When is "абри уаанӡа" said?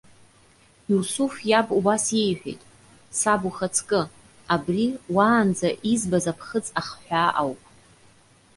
4.53-5.69